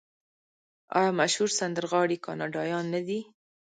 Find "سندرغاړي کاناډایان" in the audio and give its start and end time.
1.59-2.85